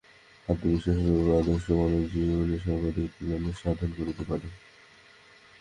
আত্মবিশ্বাসস্বরূপ 0.47 1.27
আদর্শই 1.39 1.73
মানবজাতির 1.79 2.63
সর্বাধিক 2.65 3.09
কল্যাণ 3.15 3.43
সাধন 3.61 3.89
করিতে 3.97 4.23
পারে। 4.29 4.47